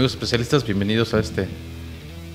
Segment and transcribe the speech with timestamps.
[0.00, 1.46] Amigos especialistas, bienvenidos a este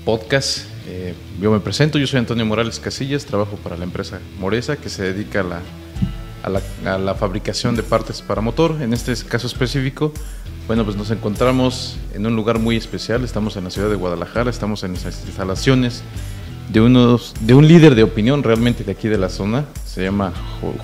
[0.04, 0.68] podcast.
[0.86, 4.88] Eh, yo me presento, yo soy Antonio Morales Casillas, trabajo para la empresa Moresa que
[4.88, 6.62] se dedica a la,
[6.94, 8.80] a la, fabricación de partes para motor.
[8.80, 10.12] En este caso específico,
[10.68, 14.48] bueno, pues nos encontramos en un lugar muy especial, estamos en la ciudad de Guadalajara,
[14.48, 16.04] estamos en las instalaciones
[16.68, 20.32] de, unos, de un líder de opinión realmente de aquí de la zona, se llama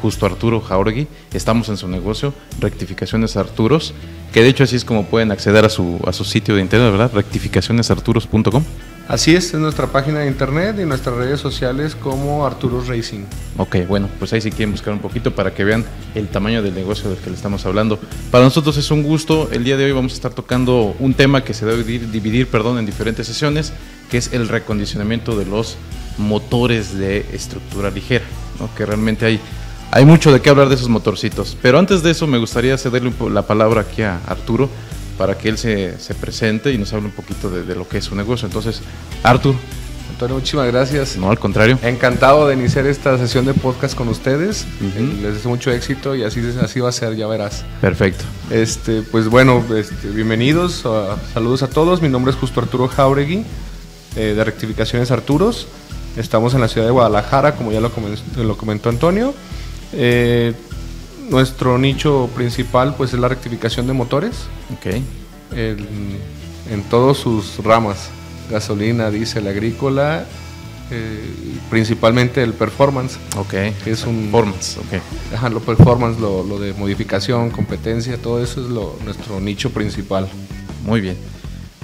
[0.01, 3.95] Justo Arturo Jauregui, estamos en su negocio, Rectificaciones Arturos,
[4.33, 6.93] que de hecho así es como pueden acceder a su, a su sitio de internet,
[6.93, 7.11] ¿verdad?
[7.13, 8.65] Rectificacionesarturos.com.
[9.09, 13.25] Así es, es nuestra página de internet y nuestras redes sociales como Arturos Racing.
[13.57, 15.85] Ok, bueno, pues ahí sí quieren buscar un poquito para que vean
[16.15, 17.99] el tamaño del negocio del que le estamos hablando.
[18.31, 21.45] Para nosotros es un gusto, el día de hoy vamos a estar tocando un tema
[21.45, 23.73] que se debe dividir, perdón, en diferentes sesiones,
[24.11, 25.77] que es el recondicionamiento de los
[26.17, 28.25] motores de estructura ligera,
[28.61, 28.73] ¿no?
[28.75, 29.41] que realmente hay
[29.95, 31.55] hay mucho de qué hablar de esos motorcitos.
[31.61, 34.71] Pero antes de eso me gustaría cederle la palabra aquí a Arturo
[35.23, 38.05] para que él se, se presente y nos hable un poquito de, lo que es
[38.07, 38.45] su negocio.
[38.47, 38.83] Entonces,
[39.23, 39.57] Arturo.
[40.11, 41.17] Antonio, muchísimas gracias.
[41.17, 41.79] No, al contrario.
[41.81, 44.67] Encantado de iniciar esta sesión de podcast con ustedes.
[45.23, 47.65] Les deseo mucho éxito y así, así va a ser, ya verás.
[47.81, 48.25] Perfecto.
[48.51, 50.83] Este, pues bueno, este, bienvenidos.
[51.33, 52.03] saludos a todos.
[52.03, 53.45] Mi nombre es Justo Arturo Jauregui,
[54.17, 55.69] eh, de Rectificaciones Arturos.
[56.17, 57.93] Estamos en la ciudad de Guadalajara, como ya lo
[58.39, 59.35] lo comentó Antonio.
[59.93, 60.53] Eh,
[61.33, 64.47] nuestro nicho principal pues es la rectificación de motores.
[64.79, 65.03] Okay.
[65.55, 68.11] en todas sus ramas,
[68.51, 70.25] gasolina, diésel, agrícola,
[70.91, 71.25] eh,
[71.71, 73.19] principalmente el performance.
[73.37, 73.55] Ok.
[73.87, 74.77] es un performance,
[75.51, 80.29] lo performance, lo, lo, de modificación, competencia, todo eso es lo, nuestro nicho principal.
[80.85, 81.17] Muy bien.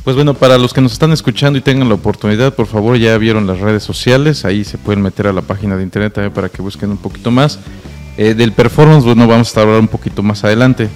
[0.04, 3.16] Pues bueno, para los que nos están escuchando y tengan la oportunidad, por favor, ya
[3.18, 6.48] vieron las redes sociales, ahí se pueden meter a la página de internet también para
[6.48, 7.58] que busquen un poquito más.
[8.18, 10.88] Eh, del performance, bueno, vamos a hablar un poquito más adelante.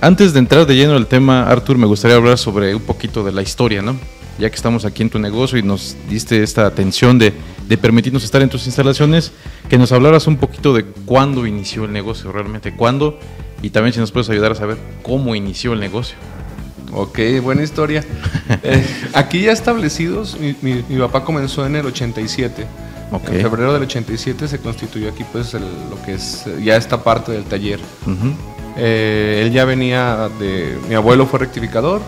[0.00, 3.30] Antes de entrar de lleno al tema, Arthur, me gustaría hablar sobre un poquito de
[3.30, 3.96] la historia, ¿no?
[4.40, 7.32] Ya que estamos aquí en tu negocio y nos diste esta atención de,
[7.68, 9.30] de permitirnos estar en tus instalaciones,
[9.68, 13.16] que nos hablaras un poquito de cuándo inició el negocio, realmente cuándo,
[13.62, 16.16] y también si nos puedes ayudar a saber cómo inició el negocio.
[16.92, 18.04] Ok, buena historia.
[18.62, 22.64] Eh, aquí ya establecidos, mi, mi, mi papá comenzó en el 87
[23.12, 27.44] en febrero del 87 se constituyó aquí pues lo que es ya esta parte del
[27.44, 27.80] taller.
[28.76, 30.76] Eh, él ya venía de...
[30.88, 32.02] Mi abuelo fue rectificador.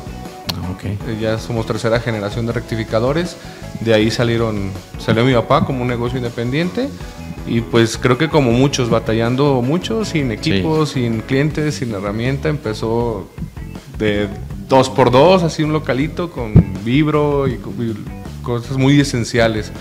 [0.55, 0.99] Ah, okay.
[1.09, 3.37] Eh, ya somos tercera generación de rectificadores.
[3.81, 6.89] De ahí salieron, salió mi papá como un negocio independiente.
[7.47, 13.27] Y pues creo que como muchos, batallando mucho, sin equipo, sin clientes, sin herramienta, empezó
[13.97, 14.29] de
[14.69, 16.53] dos por dos, así un localito con
[16.85, 17.59] vibro y
[18.43, 19.73] cosas muy esenciales.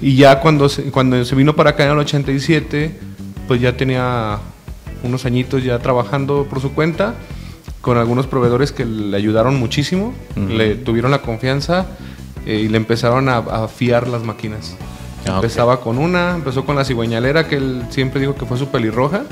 [0.00, 2.98] Y ya cuando se, cuando se vino para acá en el 87,
[3.46, 4.38] pues ya tenía
[5.02, 7.14] unos añitos ya trabajando por su cuenta,
[7.80, 11.86] con algunos proveedores que le ayudaron muchísimo, le tuvieron la confianza
[12.46, 14.76] eh, y le empezaron a, a fiar las máquinas.
[15.28, 18.68] Ah, Empezaba con una, empezó con la cigüeñalera, que él siempre dijo que fue su
[18.68, 19.24] pelirroja.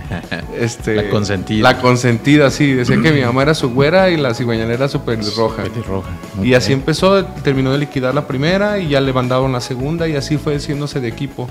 [0.58, 1.72] este, la consentida.
[1.72, 2.72] La consentida, sí.
[2.72, 5.62] Decía que mi mamá era su güera y la cigüeñalera su pelirroja.
[5.62, 6.10] pelirroja.
[6.42, 10.16] Y así empezó, terminó de liquidar la primera y ya le mandaron la segunda y
[10.16, 11.48] así fue haciéndose de equipo.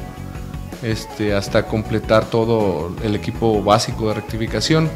[0.84, 4.90] Este, hasta completar todo el equipo básico de rectificación.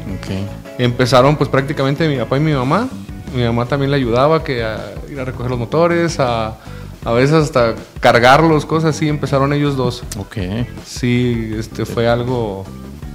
[0.78, 2.88] Empezaron pues prácticamente mi papá y mi mamá.
[3.34, 6.56] Mi mamá también le ayudaba que a ir a recoger los motores, a
[7.04, 10.02] a veces hasta cargarlos, cosas así, empezaron ellos dos.
[10.18, 10.36] Ok.
[10.84, 12.64] Sí, este fue algo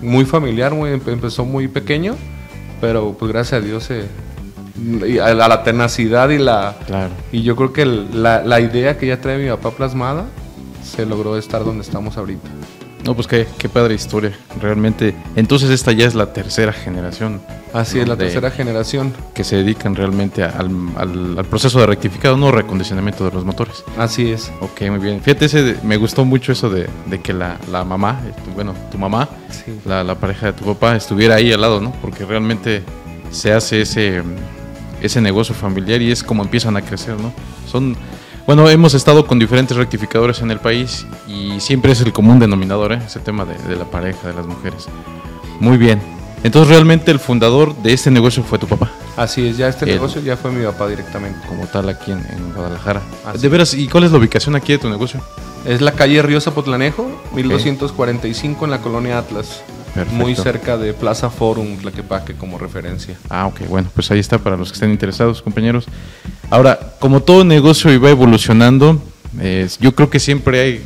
[0.01, 2.16] muy familiar, muy, empezó muy pequeño,
[2.81, 4.06] pero pues gracias a Dios se,
[5.22, 6.78] a la tenacidad y la...
[6.85, 7.13] Claro.
[7.31, 10.25] Y yo creo que la, la idea que ya trae mi papá plasmada
[10.84, 12.50] se logró estar donde estamos ahorita.
[13.06, 15.14] No, pues qué, qué padre historia, realmente.
[15.36, 17.40] Entonces esta ya es la tercera generación.
[17.72, 19.14] Así es, la tercera generación.
[19.36, 23.84] Que se dedican realmente al, al, proceso de rectificado, no recondicionamiento de los motores.
[23.96, 24.52] Así es.
[24.60, 25.22] Ok, muy bien.
[25.22, 28.20] Fíjate, ese, me gustó mucho eso de, de que la, la, mamá,
[28.56, 29.29] bueno, tu mamá,
[29.85, 31.91] la, la, pareja de tu papá, estuviera ahí al lado, ¿no?
[32.02, 32.82] Porque realmente
[33.29, 34.24] se hace ese,
[35.00, 37.32] ese negocio familiar y es como empiezan a crecer, ¿no?
[37.68, 37.96] Son
[38.46, 42.94] bueno, hemos estado con diferentes rectificadores en el país y siempre es el común denominador,
[42.94, 43.00] ¿eh?
[43.06, 44.88] ese tema de, la pareja, de las mujeres.
[45.59, 46.02] Muy bien.
[46.44, 48.92] Entonces realmente el fundador de este negocio fue tu papá.
[49.18, 51.40] Así es, ya este negocio ya fue mi papá directamente.
[51.47, 53.02] Como tal aquí en, Guadalajara.
[53.40, 55.22] de veras, ¿y cuál es la ubicación aquí de tu negocio?
[55.66, 59.64] Es la calle Río Zapotlanejo, 1245 en la colonia Atlas.
[60.12, 63.18] Muy cerca de Plaza Forum, Tlaquepaque, como referencia.
[63.30, 65.86] Ah, ok, bueno, pues ahí está para los que estén interesados, compañeros.
[66.50, 69.02] Ahora, como todo negocio iba evolucionando,
[69.40, 70.82] eh, yo creo que siempre hay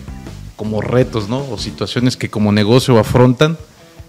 [0.56, 1.40] como retos, ¿no?
[1.50, 3.58] O situaciones que como negocio afrontan.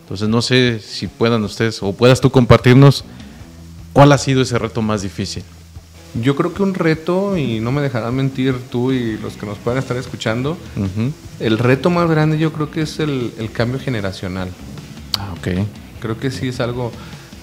[0.03, 3.05] Entonces, no sé si puedan ustedes o puedas tú compartirnos
[3.93, 5.45] cuál ha sido ese reto más difícil.
[6.21, 9.59] Yo creo que un reto, y no me dejarán mentir tú y los que nos
[9.59, 10.59] puedan estar escuchando,
[11.39, 14.51] el reto más grande yo creo que es el, cambio generacional.
[15.21, 15.67] Ah, ok.
[16.01, 16.93] Creo que sí es algo...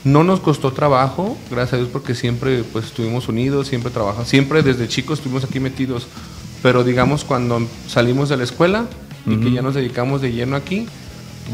[0.03, 4.63] No nos costó trabajo, gracias a Dios, porque siempre pues estuvimos unidos, siempre trabajamos, siempre
[4.63, 6.07] desde chicos estuvimos aquí metidos,
[6.63, 8.85] pero digamos cuando salimos de la escuela
[9.25, 10.88] y que ya nos dedicamos de lleno aquí,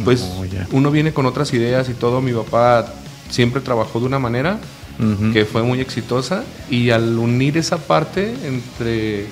[0.04, 2.22] pues oh, uno viene con otras ideas y todo.
[2.22, 2.94] Mi papá
[3.32, 4.60] siempre trabajó de una manera
[5.34, 9.26] que fue muy exitosa y al unir esa parte entre,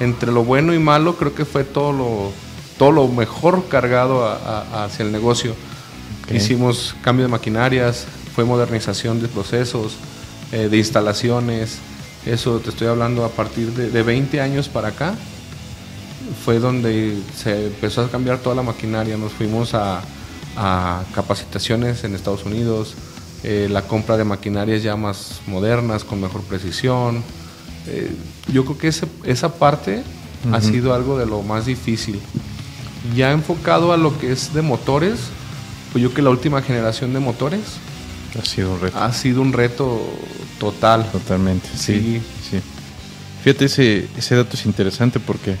[0.00, 2.32] entre lo bueno y malo, creo que fue todo lo,
[2.78, 5.54] todo lo mejor cargado hacia el negocio.
[6.32, 9.96] Hicimos cambio de maquinarias, fue modernización de procesos,
[10.52, 11.78] eh, de instalaciones.
[12.26, 15.14] Eso te estoy hablando a partir de, de 20 años para acá.
[16.44, 19.16] Fue donde se empezó a cambiar toda la maquinaria.
[19.16, 20.00] Nos fuimos a,
[20.56, 22.94] a capacitaciones en Estados Unidos,
[23.42, 27.22] eh, la compra de maquinarias ya más modernas, con mejor precisión.
[27.86, 28.10] Eh,
[28.52, 28.88] yo creo que
[29.24, 30.02] esa parte
[30.52, 32.20] ha sido algo de lo más difícil.
[33.14, 35.20] Ya enfocado a lo que es de motores,
[35.94, 37.60] pues yo que la última generación de motores
[38.36, 38.98] ha sido un reto.
[38.98, 40.04] Ha sido un reto
[40.58, 41.08] total.
[41.12, 42.20] Totalmente, sí.
[42.50, 42.58] sí.
[43.44, 45.54] Fíjate, ese, ese dato es interesante porque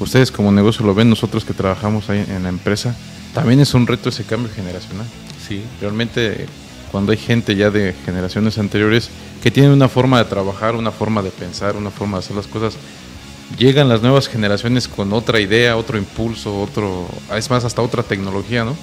[0.00, 2.94] ustedes como negocio lo ven, nosotros que trabajamos ahí en la empresa,
[3.32, 5.06] también es un reto ese cambio generacional.
[5.48, 5.62] Sí.
[5.80, 6.44] Realmente
[6.92, 9.08] cuando hay gente ya de generaciones anteriores
[9.42, 12.48] que tienen una forma de trabajar, una forma de pensar, una forma de hacer las
[12.48, 12.74] cosas,
[13.56, 18.62] llegan las nuevas generaciones con otra idea, otro impulso, otro, es más, hasta otra tecnología,
[18.62, 18.76] ¿no?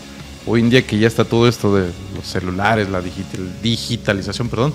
[0.45, 3.01] Hoy en día que ya está todo esto de los celulares, la
[3.61, 4.73] digitalización, perdón,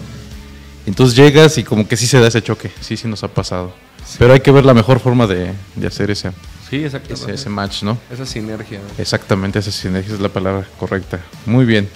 [0.86, 3.72] entonces llegas y como que sí se da ese choque, sí, sí nos ha pasado.
[4.18, 5.52] Pero hay que ver la mejor forma de,
[5.84, 6.30] hacer ese,
[6.70, 7.98] sí, ese, ese match, ¿no?
[8.10, 8.80] Esa sinergia.
[8.98, 11.20] Exactamente, esa sinergia es la palabra correcta.
[11.44, 11.88] Muy bien.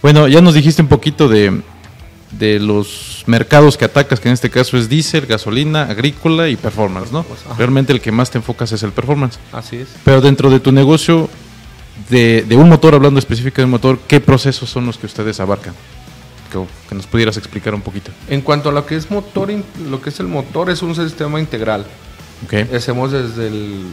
[0.00, 1.60] Bueno, ya nos dijiste un poquito de,
[2.60, 7.24] los mercados que atacas, que en este caso es diésel, gasolina, agrícola y performance, ¿no?
[7.24, 9.38] Pues, Realmente el que más te enfocas es el performance.
[9.52, 9.88] Así es.
[10.04, 11.28] Pero dentro de tu negocio,
[12.08, 15.74] de, un motor, hablando específicamente de un motor, ¿qué procesos son los que ustedes abarcan?
[16.50, 18.10] Que, nos pudieras explicar un poquito.
[18.28, 19.50] En cuanto a lo que es motor,
[19.88, 21.84] lo que es el motor es un sistema integral.
[22.46, 22.68] Okay.
[22.74, 23.84] Hacemos desde el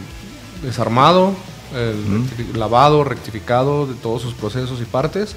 [0.62, 1.34] desarmado,
[1.76, 5.36] el lavado, rectificado de todos sus procesos y partes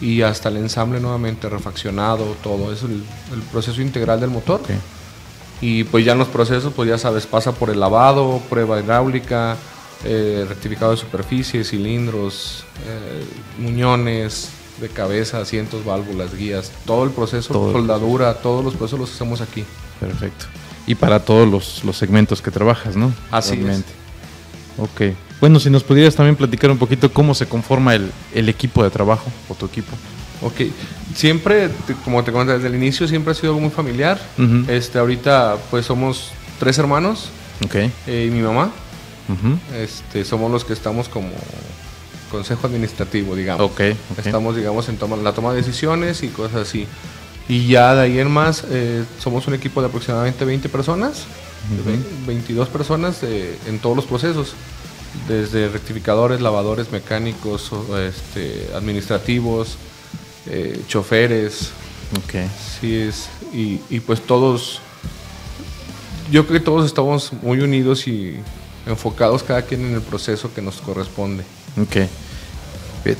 [0.00, 3.02] y hasta el ensamble nuevamente refaccionado, todo es el,
[3.52, 4.60] proceso integral del motor.
[5.60, 9.56] Y pues ya en los procesos, pues ya sabes, pasa por el lavado, prueba hidráulica,
[10.04, 13.24] eh, rectificado de superficie, cilindros, eh,
[13.58, 14.50] muñones
[14.80, 19.64] de cabeza, asientos, válvulas, guías, todo el proceso, soldadura, todos los procesos los hacemos aquí.
[20.00, 20.46] Perfecto.
[20.86, 21.48] Y para todos
[21.82, 23.12] los, segmentos que trabajas, ¿no?
[23.30, 23.84] Así es.
[24.78, 25.16] Ok.
[25.40, 28.12] Bueno, si nos pudieras también platicar un poquito cómo se conforma el,
[28.48, 29.92] equipo de trabajo o tu equipo.
[30.42, 30.70] Ok,
[31.14, 31.70] siempre,
[32.04, 34.20] como te comenté desde el inicio, siempre ha sido muy familiar.
[34.68, 37.30] este, ahorita pues somos tres hermanos
[37.64, 37.90] okay.
[38.06, 38.70] Eh, y mi mamá.
[39.74, 41.30] Este, somos los que estamos como
[42.30, 43.70] consejo administrativo, digamos.
[43.72, 46.86] Okay, Estamos, digamos, en la toma de decisiones y cosas así.
[47.48, 51.24] Y ya de ahí en más, eh, somos un equipo de aproximadamente 20 personas,
[52.26, 54.54] 22 personas eh, en todos los procesos
[55.28, 59.76] desde rectificadores, lavadores, mecánicos, este, administrativos,
[60.46, 61.70] eh, choferes.
[62.24, 62.48] Okay.
[62.80, 64.80] Sí es, y, y, pues todos,
[66.30, 68.36] yo creo que todos estamos muy unidos y
[68.86, 71.44] enfocados cada quien en el proceso que nos corresponde.
[71.80, 72.08] Ok.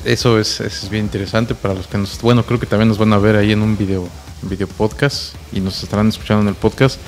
[0.03, 3.13] Eso es, es bien interesante para los que nos, bueno, creo que también nos van
[3.13, 4.07] a ver ahí en un video,
[4.41, 6.99] video podcast y nos estarán escuchando en el podcast,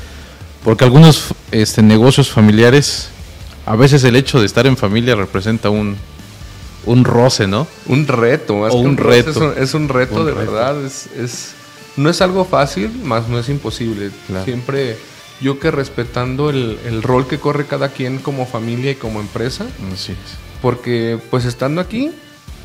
[0.63, 3.09] porque algunos este, negocios familiares
[3.65, 5.97] a veces el hecho de estar en familia representa un,
[6.85, 7.67] un roce, ¿no?
[7.85, 9.53] Un reto, más un, reto.
[9.53, 10.75] Es un, reto de verdad.
[10.85, 11.51] Es,
[11.97, 14.09] no es algo fácil, más no es imposible.
[14.45, 14.97] Siempre
[15.41, 19.65] yo que respetando el, rol que corre cada quien como familia y como empresa.
[19.93, 20.17] Así es.
[20.61, 22.11] Porque pues estando aquí,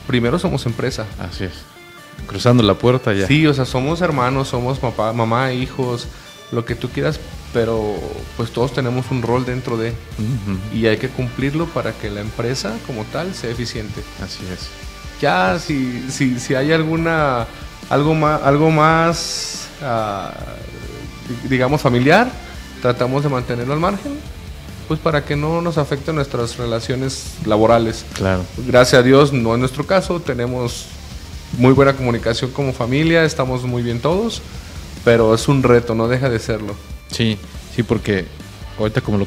[0.07, 1.07] primero somos empresa.
[1.19, 1.53] Así es.
[2.27, 3.27] Cruzando la puerta ya.
[3.27, 6.09] Sí, o sea, somos hermanos, somos papá, mamá, hijos,
[6.53, 7.21] lo que tú quieras,
[7.53, 7.95] pero
[8.37, 9.93] pues todos tenemos un rol dentro de
[10.73, 14.03] y hay que cumplirlo para que la empresa como tal sea eficiente.
[14.23, 14.69] Así es.
[15.21, 17.47] Ya si, si, si hay alguna
[17.91, 20.33] algo más algo más ah,
[21.49, 22.31] digamos familiar,
[22.85, 24.13] tratamos de mantenerlo al margen,
[24.89, 28.05] pues para que no nos afecte nuestras relaciones laborales.
[28.13, 28.45] Claro.
[28.59, 30.85] Gracias a Dios no es nuestro caso, tenemos
[31.57, 34.43] muy buena comunicación como familia, estamos muy bien todos,
[35.03, 36.75] pero es un reto, no deja de serlo.
[37.11, 37.39] Sí,
[37.75, 38.27] sí, porque
[38.79, 39.27] ahorita como lo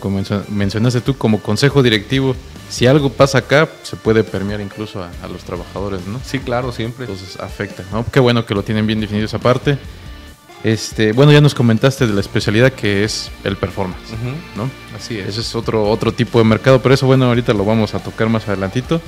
[0.50, 2.36] mencionaste tú, como consejo directivo,
[2.70, 6.20] si algo pasa acá, se puede permear incluso a, los trabajadores, ¿no?
[6.24, 7.06] Sí, claro, siempre.
[7.06, 8.06] Entonces afecta, ¿no?
[8.06, 9.80] Qué bueno que lo tienen bien definido esa parte.
[10.68, 14.12] Este, bueno, ya nos comentaste de la especialidad que es el performance,
[14.58, 14.70] ¿no?
[14.94, 15.30] Así es.
[15.30, 18.28] Ese es otro, otro tipo de mercado, pero eso, bueno, ahorita lo vamos a tocar
[18.28, 19.00] más adelantito.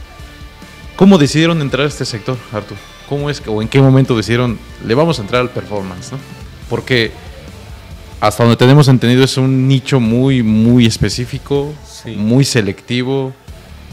[0.96, 2.78] ¿Cómo decidieron entrar a este sector, Artur?
[3.10, 6.18] ¿Cómo es o en qué momento decidieron le vamos a entrar al performance, ¿no?
[6.70, 7.12] Porque
[8.22, 11.74] hasta donde tenemos entendido es un nicho muy, muy específico,
[12.16, 13.34] muy selectivo.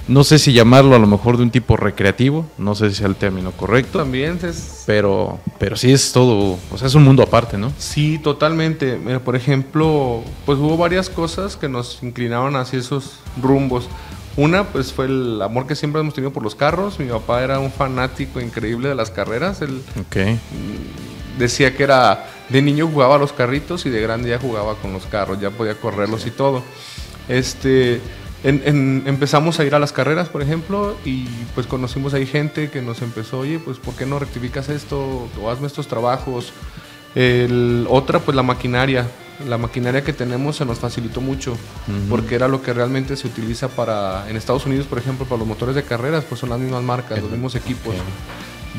[0.09, 3.09] No sé si llamarlo a lo mejor de un tipo recreativo, no sé si sea
[3.09, 3.99] el término correcto.
[3.99, 4.85] También es...
[4.87, 7.73] Pero, pero sí es todo, o sea, es un mundo aparte, ¿no?
[7.79, 8.99] Sí, totalmente.
[9.05, 13.89] Mira, por ejemplo, pues hubo varias cosas que nos inclinaron hacia esos rumbos.
[14.37, 17.01] Una, pues fue el amor que siempre hemos tenido por los carros.
[17.01, 19.61] Mi papá era un fanático increíble de las carreras.
[19.63, 19.83] Él
[21.39, 24.93] decía que era de niño jugaba a los carritos y de grande ya jugaba con
[24.93, 26.63] los carros, ya podía correrlos y todo.
[27.29, 28.01] Este,
[28.45, 31.25] empezamos a ir a las carreras, por ejemplo, y
[31.55, 35.51] pues conocimos ahí gente que nos empezó, oye, pues ¿por qué no rectificas esto o
[35.51, 36.53] hazme estos trabajos?
[37.15, 39.09] El, otra, pues la maquinaria.
[39.47, 41.59] La maquinaria que tenemos se nos facilitó mucho,
[42.09, 45.47] porque era lo que realmente se utiliza para, en Estados Unidos, por ejemplo, para los
[45.47, 47.95] motores de carreras, pues son las mismas marcas, los mismos equipos.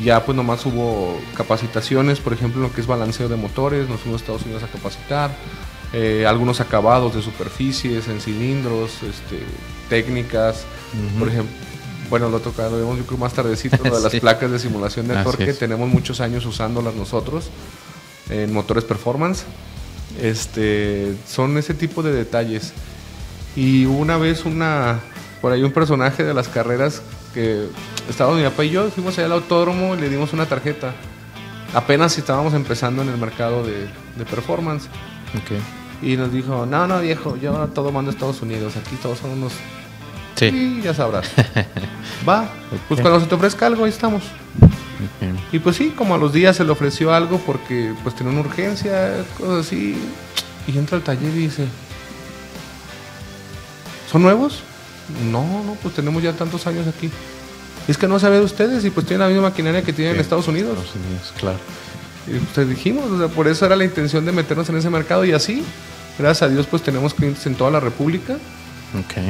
[0.02, 4.00] Ya pues nomás hubo capacitaciones, por ejemplo, en lo que es balanceo de motores, nos
[4.00, 5.30] fuimos a Estados Unidos a capacitar,
[5.92, 9.42] eh, algunos acabados de superficies, en cilindros, este,
[9.88, 10.64] técnicas,
[11.18, 11.52] por ejemplo,
[12.10, 15.08] bueno, lo toca, lo vemos yo creo más tardecito, lo de las placas de simulación
[15.08, 17.50] de torque, tenemos muchos años usándolas nosotros
[18.30, 19.44] en motores performance.
[20.20, 22.72] Este, son ese tipo de detalles.
[23.56, 25.00] Y una vez una,
[25.40, 27.02] por ahí un personaje de las carreras
[27.34, 27.66] que
[28.08, 30.94] estaba mi papá y yo, fuimos allá al autódromo y le dimos una tarjeta.
[31.74, 33.88] Apenas estábamos empezando en el mercado de,
[34.24, 34.88] performance.
[36.02, 39.30] Y nos dijo, no, no, viejo, yo todo mando a Estados Unidos, aquí todos son
[39.30, 39.52] unos...
[40.36, 40.80] Sí.
[40.84, 41.28] ya sabrás.
[42.28, 42.48] Va,
[42.88, 44.22] pues cuando se te ofrezca algo, ahí estamos.
[45.52, 48.42] Y pues sí, como a los días se le ofreció algo porque pues tenía una
[48.42, 49.96] urgencia, cosas así.
[50.66, 51.66] Y entra al taller y dice,
[54.10, 54.62] ¿son nuevos?
[55.30, 57.10] No, no, pues tenemos ya tantos años aquí.
[57.88, 60.20] Es que no sabe de ustedes y pues tienen la misma maquinaria que tienen en
[60.20, 60.78] Estados Unidos.
[60.78, 61.58] Estados Unidos, claro.
[62.30, 65.24] Y pues dijimos, o sea, por eso era la intención de meternos en ese mercado
[65.24, 65.64] y así,
[66.18, 68.36] gracias a Dios, pues tenemos clientes en toda la República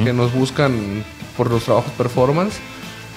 [0.03, 1.03] que nos buscan
[1.35, 2.59] por los trabajos performance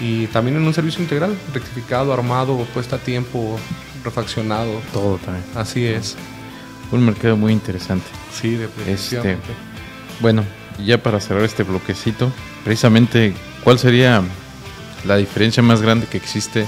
[0.00, 3.58] y también en un servicio integral, rectificado, armado, puesta a tiempo,
[4.04, 4.80] refaccionado.
[4.92, 5.44] Todo también.
[5.54, 6.16] Así es.
[6.90, 8.06] Un mercado muy interesante.
[8.32, 9.36] Sí, de este,
[10.20, 10.44] Bueno,
[10.84, 12.32] ya para cerrar este bloquecito,
[12.64, 14.22] precisamente, ¿cuál sería
[15.04, 16.66] la diferencia más grande que existe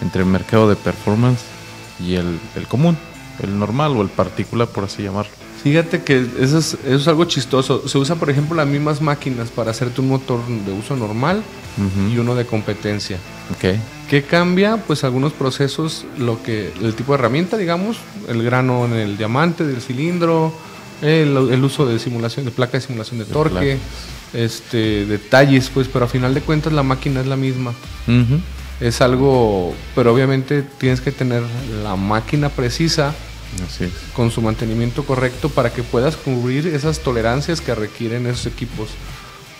[0.00, 1.53] entre el mercado de performance
[2.00, 2.96] y el, común,
[3.42, 5.32] el normal o el particular, por así llamarlo?
[5.62, 7.88] Fíjate que eso es, algo chistoso.
[7.88, 11.42] Se usa, por ejemplo, las mismas máquinas para hacerte un motor de uso normal
[12.12, 13.18] y uno de competencia.
[13.56, 13.80] Okay.
[14.10, 14.76] ¿Qué cambia?
[14.76, 17.96] Pues algunos procesos, lo que el tipo de herramienta, digamos,
[18.28, 20.52] el grano en el diamante del cilindro,
[21.00, 23.78] el, uso de simulación, de placa de simulación de torque,
[24.34, 27.72] este, detalles, pues, pero a final de cuentas la máquina es la misma.
[28.80, 31.42] Es algo, pero obviamente tienes que tener
[31.82, 33.14] la máquina precisa
[34.14, 38.88] con su mantenimiento correcto para que puedas cubrir esas tolerancias que requieren esos equipos.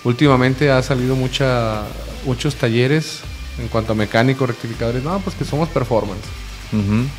[0.02, 1.82] Últimamente ha salido mucha,
[2.26, 3.20] muchos talleres
[3.58, 6.24] en cuanto a mecánicos, rectificadores, no, pues que somos performance.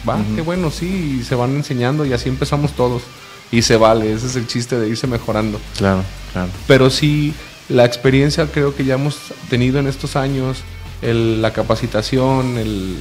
[0.08, 3.04] Va, qué bueno, sí, y se van enseñando y así empezamos todos
[3.52, 5.62] y se vale, ese es el chiste de irse mejorando.
[5.78, 6.50] Claro, claro.
[6.68, 7.34] Pero sí,
[7.70, 9.18] la experiencia creo que ya hemos
[9.50, 10.58] tenido en estos años,
[11.02, 13.00] la capacitación, el,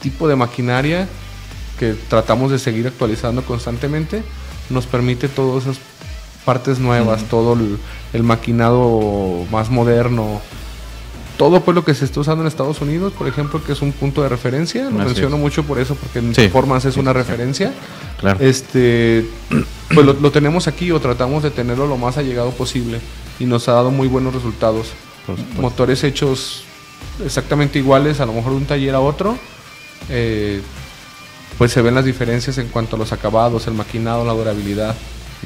[0.00, 1.08] tipo de maquinaria
[1.78, 4.22] que tratamos de seguir actualizando constantemente,
[4.70, 5.78] nos permite todas esas
[6.44, 7.56] partes nuevas, todo
[8.12, 10.40] el, maquinado más moderno,
[11.38, 13.92] todo pues lo que se está usando en Estados Unidos, por ejemplo, que es un
[13.92, 17.72] punto de referencia, lo menciono mucho por eso, porque en formas es una referencia.
[18.20, 18.38] Claro.
[18.40, 19.26] Este,
[19.94, 23.00] pues lo, tenemos aquí o tratamos de tenerlo lo más allegado posible
[23.40, 24.92] y nos ha dado muy buenos resultados.
[25.58, 26.64] Motores hechos
[27.24, 29.38] exactamente iguales, a lo mejor un taller a otro,
[30.08, 30.60] eh,
[31.58, 34.94] pues se ven las diferencias en cuanto a los acabados, el maquinado, la durabilidad.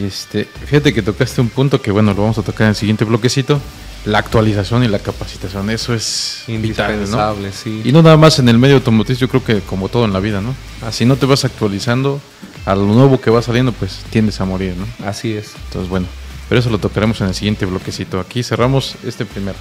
[0.02, 3.04] Este, fíjate que tocaste un punto que bueno, lo vamos a tocar en el siguiente
[3.04, 3.60] bloquecito
[4.06, 7.82] la actualización y la capacitación, eso es indispensable, sí.
[7.84, 10.20] Y no nada más en el medio automotriz, yo creo que como todo en la
[10.20, 10.54] vida, ¿no?
[10.92, 12.20] Si no te vas actualizando
[12.64, 15.06] a lo nuevo que va saliendo, pues tiendes a morir, ¿no?
[15.06, 15.54] Así es.
[15.66, 16.06] Entonces, bueno,
[16.48, 18.20] pero eso lo tocaremos en el siguiente bloquecito.
[18.20, 19.56] Aquí cerramos este primer.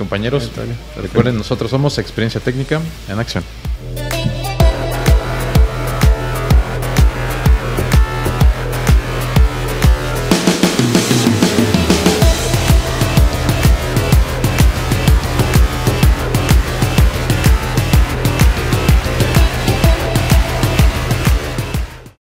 [0.00, 0.50] Compañeros,
[0.96, 2.80] recuerden, nosotros somos Experiencia Técnica
[3.10, 3.44] en Acción.